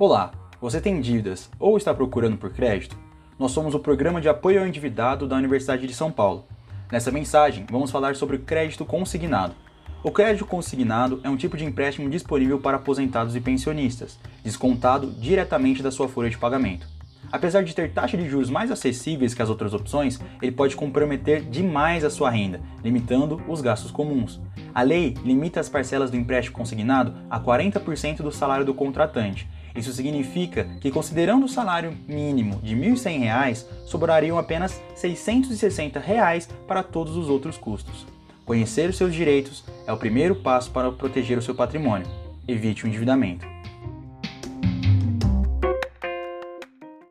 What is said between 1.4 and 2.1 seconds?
ou está